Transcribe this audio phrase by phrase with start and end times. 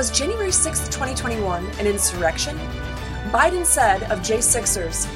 [0.00, 2.56] Was January 6, 2021 an insurrection?
[3.30, 5.06] Biden said of J6ers,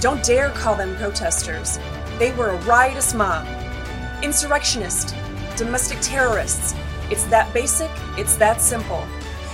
[0.00, 1.78] don't dare call them protesters.
[2.18, 3.46] They were a riotous mob.
[4.24, 5.14] Insurrectionist,
[5.56, 6.74] domestic terrorists.
[7.08, 9.06] It's that basic, it's that simple.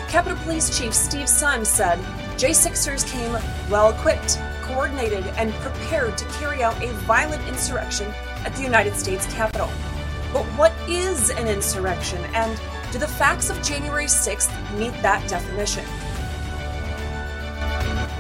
[0.08, 1.98] Capitol Police Chief Steve Sund said
[2.38, 3.32] J6ers came
[3.70, 8.10] well equipped, coordinated, and prepared to carry out a violent insurrection
[8.46, 9.68] at the United States Capitol.
[10.32, 12.58] But what is an insurrection, and
[12.90, 15.84] do the facts of January 6th meet that definition?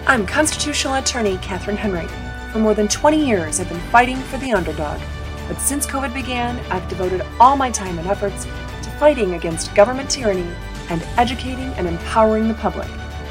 [0.06, 2.06] I'm constitutional attorney Catherine Henry.
[2.52, 5.00] For more than 20 years, I've been fighting for the underdog.
[5.48, 10.10] But since COVID began, I've devoted all my time and efforts to fighting against government
[10.10, 10.54] tyranny
[10.90, 12.88] and educating and empowering the public.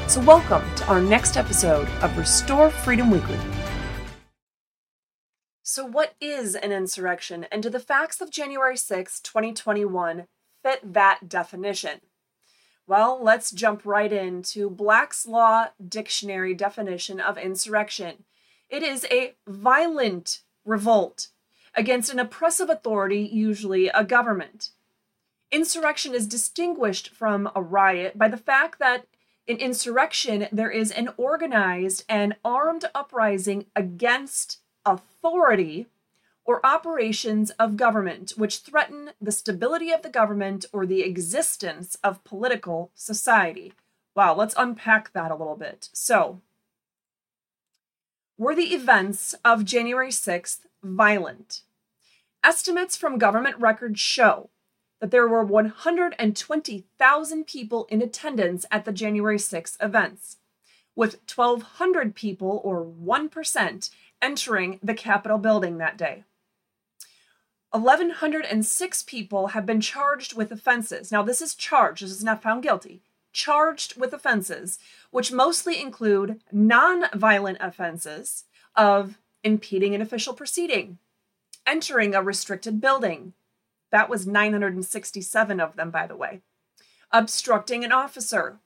[0.08, 3.38] So, welcome to our next episode of Restore Freedom Weekly.
[5.72, 10.26] So, what is an insurrection, and do the facts of January 6, 2021
[10.62, 12.02] fit that definition?
[12.86, 18.24] Well, let's jump right into Black's Law Dictionary definition of insurrection.
[18.68, 21.28] It is a violent revolt
[21.74, 24.72] against an oppressive authority, usually a government.
[25.50, 29.06] Insurrection is distinguished from a riot by the fact that
[29.46, 35.86] in insurrection there is an organized and armed uprising against authority
[36.44, 42.24] or operations of government which threaten the stability of the government or the existence of
[42.24, 43.72] political society.
[44.14, 45.88] Wow, let's unpack that a little bit.
[45.92, 46.40] So,
[48.36, 51.62] were the events of January 6th violent?
[52.44, 54.50] Estimates from government records show
[55.00, 60.36] that there were 120,000 people in attendance at the January 6th events,
[60.94, 63.90] with 1,200 people, or 1%,
[64.22, 66.24] entering the Capitol building that day.
[67.72, 71.10] 1,106 people have been charged with offenses.
[71.10, 73.02] Now, this is charged, this is not found guilty.
[73.32, 74.78] Charged with offenses,
[75.10, 78.44] which mostly include non violent offenses
[78.76, 80.98] of impeding an official proceeding,
[81.66, 83.32] entering a restricted building.
[83.90, 86.42] That was 967 of them, by the way.
[87.10, 88.58] Obstructing an officer,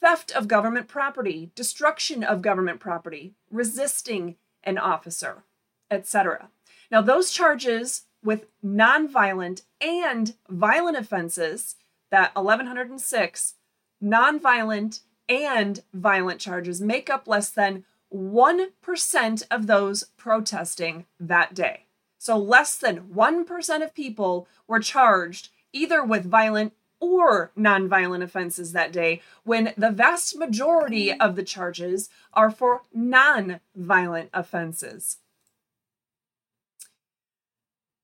[0.00, 5.44] theft of government property, destruction of government property, resisting an officer,
[5.90, 6.48] etc.
[6.90, 11.76] Now, those charges with nonviolent and violent offenses,
[12.10, 13.54] that 1106
[14.02, 21.86] nonviolent and violent charges make up less than 1% of those protesting that day.
[22.18, 26.72] So, less than 1% of people were charged either with violent
[27.04, 34.30] or nonviolent offenses that day, when the vast majority of the charges are for non-violent
[34.32, 35.18] offenses.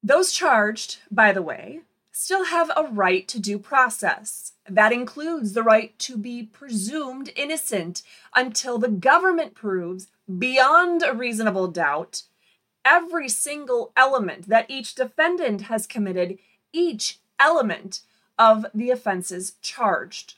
[0.03, 1.81] Those charged, by the way,
[2.13, 4.53] still have a right to due process.
[4.69, 8.03] That includes the right to be presumed innocent
[8.35, 10.09] until the government proves,
[10.39, 12.23] beyond a reasonable doubt,
[12.85, 16.39] every single element that each defendant has committed,
[16.73, 18.03] each element
[18.41, 20.35] of the offenses charged.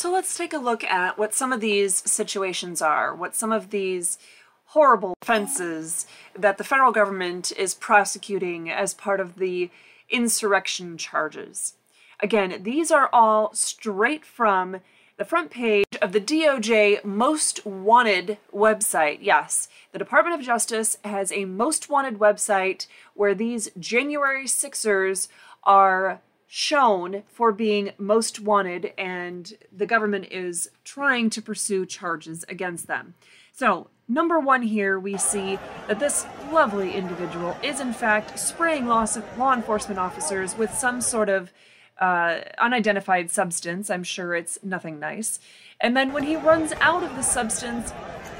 [0.00, 3.70] So let's take a look at what some of these situations are, what some of
[3.70, 4.18] these
[4.66, 6.04] horrible offenses
[6.36, 9.70] that the federal government is prosecuting as part of the
[10.10, 11.74] insurrection charges.
[12.20, 14.80] Again, these are all straight from
[15.16, 19.18] the front page of the DOJ Most Wanted website.
[19.20, 25.28] Yes, the Department of Justice has a Most Wanted website where these January Sixers
[25.66, 32.86] are shown for being most wanted, and the government is trying to pursue charges against
[32.86, 33.14] them.
[33.52, 35.58] So, number one here, we see
[35.88, 41.28] that this lovely individual is in fact spraying law, law enforcement officers with some sort
[41.28, 41.52] of
[42.00, 43.90] uh, unidentified substance.
[43.90, 45.38] I'm sure it's nothing nice.
[45.80, 47.92] And then when he runs out of the substance,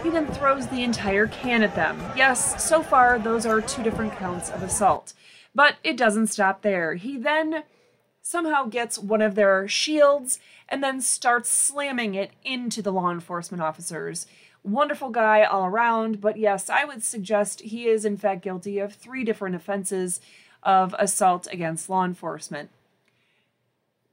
[0.03, 2.01] he then throws the entire can at them.
[2.17, 5.15] Yes, so far those are two different counts of assault.
[5.55, 6.95] But it doesn't stop there.
[6.95, 7.65] He then
[8.21, 13.63] somehow gets one of their shields and then starts slamming it into the law enforcement
[13.63, 14.27] officers
[14.65, 18.95] wonderful guy all around, but yes, I would suggest he is in fact guilty of
[18.95, 20.21] three different offenses
[20.63, 22.71] of assault against law enforcement.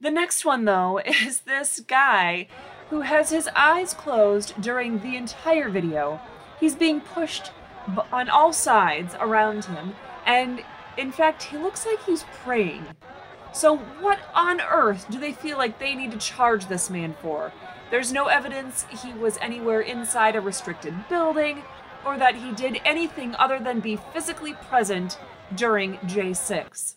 [0.00, 2.46] The next one, though, is this guy
[2.90, 6.20] who has his eyes closed during the entire video.
[6.60, 7.50] He's being pushed
[8.12, 9.94] on all sides around him,
[10.26, 10.62] and
[10.96, 12.86] in fact, he looks like he's praying.
[13.52, 17.52] So, what on earth do they feel like they need to charge this man for?
[17.90, 21.62] There's no evidence he was anywhere inside a restricted building
[22.04, 25.18] or that he did anything other than be physically present
[25.54, 26.94] during J6.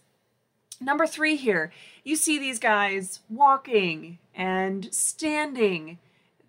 [0.81, 1.71] Number three here,
[2.03, 5.99] you see these guys walking and standing,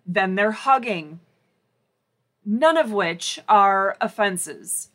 [0.05, 1.19] then they're hugging,
[2.45, 4.89] none of which are offenses.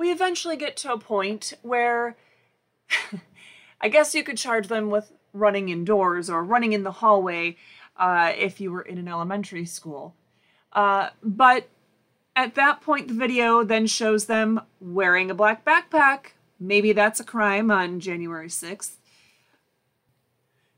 [0.00, 2.16] We eventually get to a point where
[3.82, 7.56] I guess you could charge them with running indoors or running in the hallway
[7.98, 10.14] uh, if you were in an elementary school.
[10.72, 11.68] Uh, but
[12.34, 16.28] at that point, the video then shows them wearing a black backpack.
[16.58, 18.92] Maybe that's a crime on January 6th.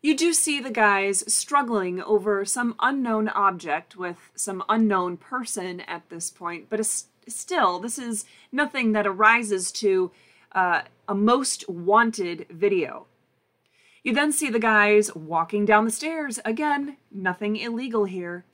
[0.02, 6.08] You do see the guys struggling over some unknown object with some unknown person at
[6.08, 6.84] this point, but
[7.28, 10.10] still, this is nothing that arises to
[10.50, 13.06] uh, a most wanted video.
[14.02, 16.40] You then see the guys walking down the stairs.
[16.44, 18.44] Again, nothing illegal here.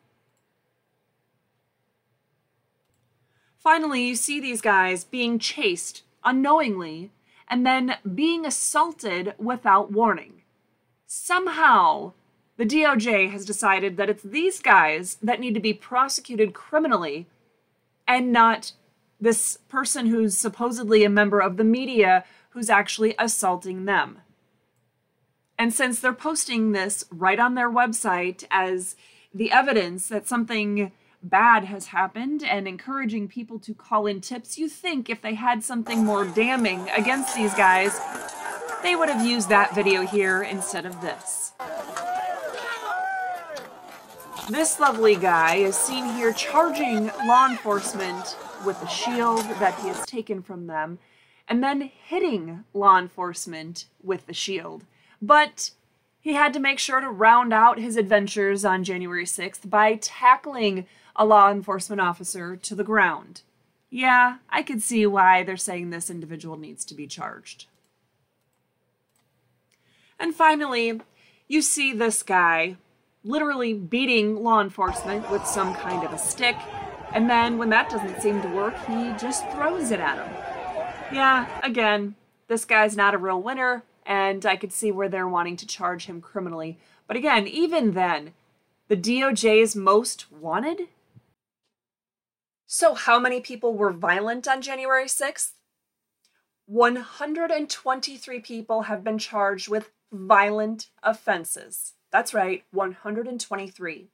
[3.58, 7.10] Finally, you see these guys being chased unknowingly
[7.48, 10.37] and then being assaulted without warning.
[11.10, 12.12] Somehow,
[12.58, 17.26] the DOJ has decided that it's these guys that need to be prosecuted criminally
[18.06, 18.72] and not
[19.18, 24.18] this person who's supposedly a member of the media who's actually assaulting them.
[25.58, 28.94] And since they're posting this right on their website as
[29.32, 34.68] the evidence that something bad has happened and encouraging people to call in tips, you
[34.68, 37.98] think if they had something more damning against these guys,
[38.82, 41.52] they would have used that video here instead of this.
[44.48, 50.04] This lovely guy is seen here charging law enforcement with a shield that he has
[50.06, 50.98] taken from them
[51.46, 54.84] and then hitting law enforcement with the shield.
[55.20, 55.70] But
[56.20, 60.86] he had to make sure to round out his adventures on January 6th by tackling
[61.16, 63.42] a law enforcement officer to the ground.
[63.90, 67.66] Yeah, I could see why they're saying this individual needs to be charged.
[70.18, 71.00] And finally,
[71.46, 72.76] you see this guy
[73.24, 76.56] literally beating law enforcement with some kind of a stick,
[77.12, 80.34] and then when that doesn't seem to work, he just throws it at him.
[81.12, 82.16] Yeah, again,
[82.48, 86.06] this guy's not a real winner and I could see where they're wanting to charge
[86.06, 86.78] him criminally.
[87.06, 88.32] But again, even then,
[88.88, 90.88] the DOJ's most wanted?
[92.66, 95.52] So, how many people were violent on January 6th?
[96.68, 101.94] 123 people have been charged with violent offenses.
[102.10, 104.06] That's right, 123.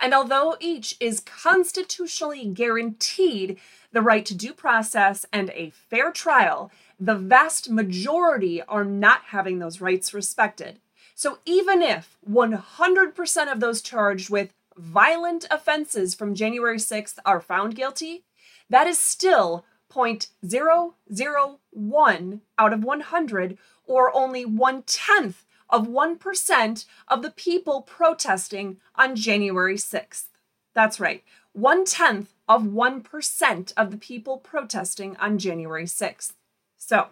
[0.00, 3.58] And although each is constitutionally guaranteed
[3.92, 9.60] the right to due process and a fair trial, the vast majority are not having
[9.60, 10.80] those rights respected.
[11.14, 17.76] So even if 100% of those charged with violent offenses from January 6th are found
[17.76, 18.24] guilty,
[18.68, 27.30] that is still 0.001 out of 100, or only one tenth of 1% of the
[27.30, 30.26] people protesting on January 6th.
[30.74, 36.32] That's right, one tenth of 1% of the people protesting on January 6th.
[36.76, 37.08] So,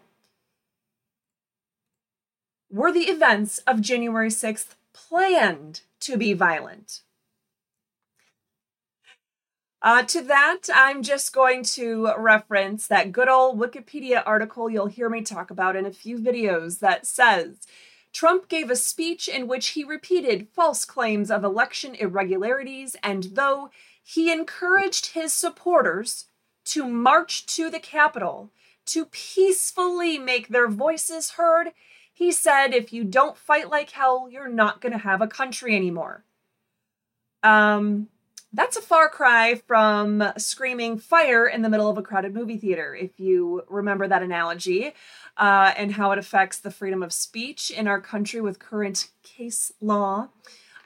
[2.70, 7.02] were the events of January 6th planned to be violent?
[9.80, 15.08] Uh, to that, I'm just going to reference that good old Wikipedia article you'll hear
[15.08, 17.66] me talk about in a few videos that says
[18.12, 23.70] Trump gave a speech in which he repeated false claims of election irregularities, and though
[24.02, 26.26] he encouraged his supporters
[26.64, 28.50] to march to the Capitol,
[28.86, 31.68] to peacefully make their voices heard,
[32.12, 35.76] he said, if you don't fight like hell, you're not going to have a country
[35.76, 36.24] anymore.
[37.44, 38.08] Um,
[38.52, 42.94] that's a far cry from screaming fire in the middle of a crowded movie theater,
[42.94, 44.94] if you remember that analogy,
[45.36, 49.72] uh, and how it affects the freedom of speech in our country with current case
[49.80, 50.28] law.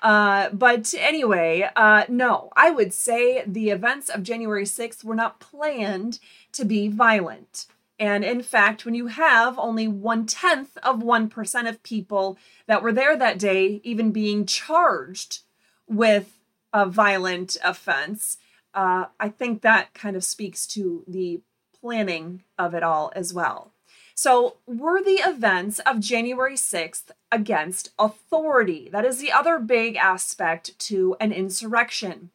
[0.02, 5.38] Uh, but anyway, uh, no, I would say the events of January 6th were not
[5.38, 6.18] planned
[6.52, 7.66] to be violent.
[8.00, 12.92] And in fact, when you have only one tenth of 1% of people that were
[12.92, 15.40] there that day even being charged
[15.86, 16.36] with
[16.72, 18.38] a violent offense,
[18.74, 21.40] uh, I think that kind of speaks to the
[21.78, 23.72] planning of it all as well.
[24.14, 28.88] So, were the events of January 6th against authority?
[28.92, 32.30] That is the other big aspect to an insurrection.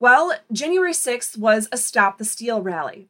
[0.00, 3.08] Well, January 6th was a Stop the Steal rally.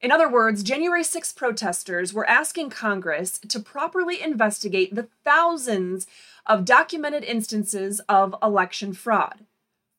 [0.00, 6.06] In other words, January 6 protesters were asking Congress to properly investigate the thousands
[6.46, 9.44] of documented instances of election fraud.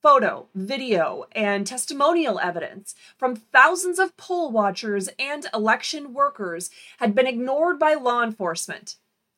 [0.01, 7.27] photo, video, and testimonial evidence from thousands of poll watchers and election workers had been
[7.27, 8.96] ignored by law enforcement,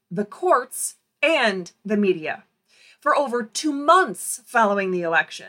[0.09, 2.45] the courts, and the media
[3.01, 5.47] for over two months following the election.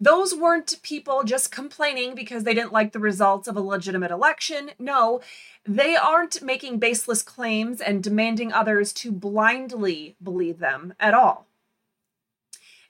[0.00, 4.70] Those weren't people just complaining because they didn't like the results of a legitimate election.
[4.78, 5.20] No,
[5.64, 11.46] they aren't making baseless claims and demanding others to blindly believe them at all.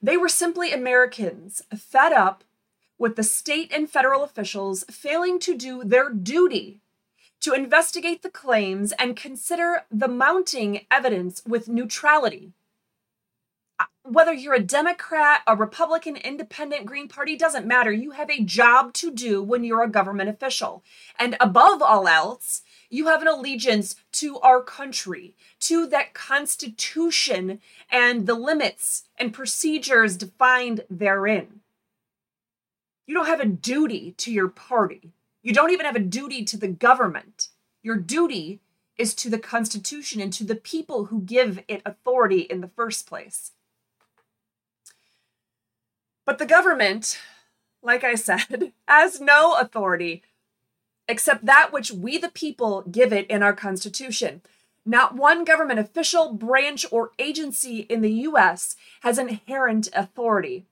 [0.02, 2.44] They were simply Americans fed up
[2.98, 6.80] with the state and federal officials failing to do their duty
[7.40, 12.52] to investigate the claims and consider the mounting evidence with neutrality.
[14.06, 17.90] Whether you're a Democrat, a Republican, Independent, Green Party, doesn't matter.
[17.90, 20.84] You have a job to do when you're a government official.
[21.18, 28.26] And above all else, you have an allegiance to our country, to that Constitution and
[28.26, 31.60] the limits and procedures defined therein.
[33.06, 35.14] You don't have a duty to your party.
[35.42, 37.48] You don't even have a duty to the government.
[37.82, 38.60] Your duty
[38.98, 43.06] is to the Constitution and to the people who give it authority in the first
[43.06, 43.52] place.
[46.26, 47.18] But the government,
[47.82, 50.22] like I said, has no authority
[51.06, 54.40] except that which we the people give it in our Constitution.
[54.86, 58.76] Not one government official, branch, or agency in the U.S.
[59.00, 60.64] has inherent authority.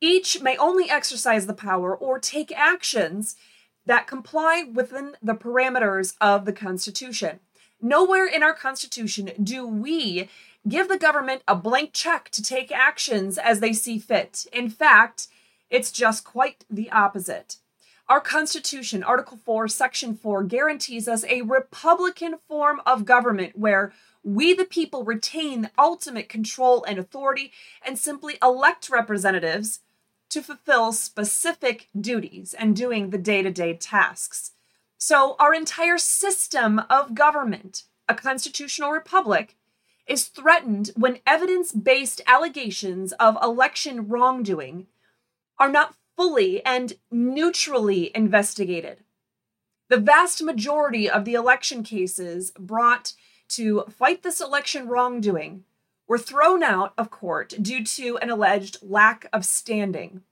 [0.00, 3.36] Each may only exercise the power or take actions
[3.86, 7.40] that comply within the parameters of the Constitution.
[7.80, 10.28] Nowhere in our Constitution do we
[10.68, 14.46] give the government a blank check to take actions as they see fit.
[14.52, 15.28] In fact,
[15.70, 17.56] it's just quite the opposite.
[18.08, 23.92] Our Constitution, Article 4, Section 4, guarantees us a Republican form of government where
[24.22, 27.52] we, the people, retain ultimate control and authority
[27.84, 29.80] and simply elect representatives
[30.28, 34.52] to fulfill specific duties and doing the day to day tasks.
[34.98, 39.56] So, our entire system of government, a constitutional republic,
[40.06, 44.86] is threatened when evidence based allegations of election wrongdoing
[45.58, 48.98] are not fully and neutrally investigated.
[49.88, 53.12] The vast majority of the election cases brought
[53.50, 55.64] to fight this election wrongdoing
[56.08, 60.22] were thrown out of court due to an alleged lack of standing,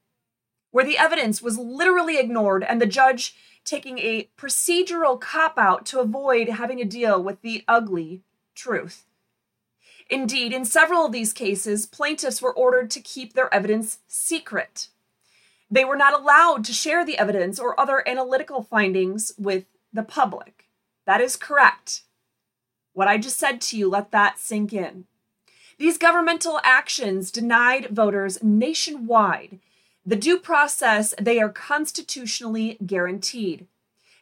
[0.70, 3.34] where the evidence was literally ignored and the judge
[3.64, 8.22] taking a procedural cop out to avoid having to deal with the ugly
[8.54, 9.04] truth.
[10.10, 14.88] Indeed, in several of these cases, plaintiffs were ordered to keep their evidence secret.
[15.70, 20.68] They were not allowed to share the evidence or other analytical findings with the public.
[21.06, 22.02] That is correct.
[22.92, 25.04] What I just said to you, let that sink in.
[25.78, 29.60] These governmental actions denied voters nationwide
[30.04, 33.66] the due process they are constitutionally guaranteed.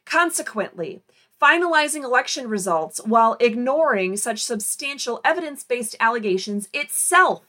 [0.05, 1.01] Consequently,
[1.41, 7.43] finalizing election results while ignoring such substantial evidence based allegations itself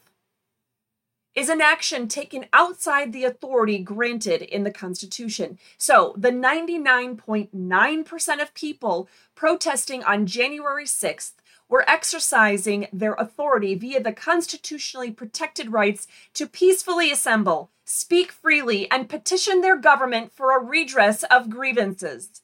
[1.36, 5.60] is an action taken outside the authority granted in the Constitution.
[5.78, 11.34] So, the 99.9% of people protesting on January 6th
[11.70, 19.08] were exercising their authority via the constitutionally protected rights to peacefully assemble, speak freely, and
[19.08, 22.42] petition their government for a redress of grievances.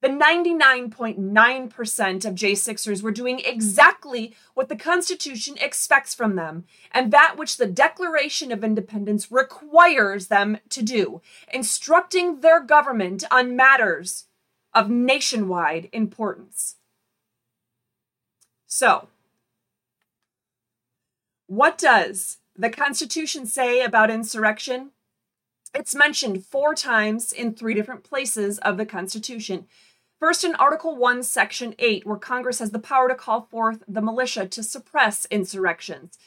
[0.00, 7.36] The 99.9% of J6ers were doing exactly what the Constitution expects from them, and that
[7.36, 11.20] which the Declaration of Independence requires them to do,
[11.52, 14.26] instructing their government on matters
[14.72, 16.76] of nationwide importance.
[18.68, 19.08] So,
[21.48, 24.90] what does the Constitution say about insurrection?
[25.74, 29.66] It's mentioned four times in three different places of the Constitution.
[30.18, 34.02] First, in Article 1, Section 8, where Congress has the power to call forth the
[34.02, 36.18] militia to suppress insurrections.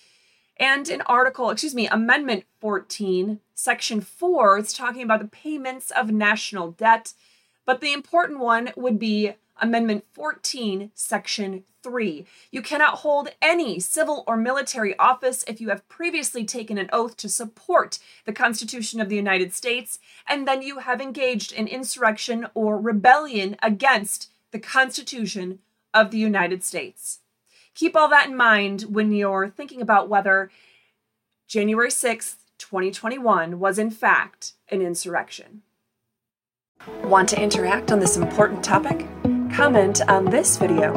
[0.56, 6.10] And in Article, excuse me, Amendment 14, Section 4, it's talking about the payments of
[6.10, 7.14] national debt.
[7.66, 12.26] But the important one would be Amendment 14, Section 3.
[12.52, 17.16] You cannot hold any civil or military office if you have previously taken an oath
[17.18, 22.48] to support the Constitution of the United States and then you have engaged in insurrection
[22.56, 25.60] or rebellion against the Constitution
[25.94, 27.20] of the United States.
[27.76, 30.52] Keep all that in mind when you're thinking about whether
[31.48, 35.62] January 6th, 2021 was in fact an insurrection.
[37.04, 39.08] Want to interact on this important topic?
[39.62, 40.92] Comment on this video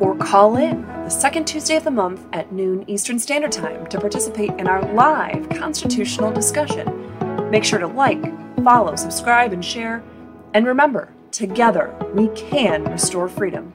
[0.00, 4.00] or call in the second Tuesday of the month at noon Eastern Standard Time to
[4.00, 7.48] participate in our live constitutional discussion.
[7.48, 8.20] Make sure to like,
[8.64, 10.02] follow, subscribe, and share.
[10.52, 13.72] And remember, together we can restore freedom.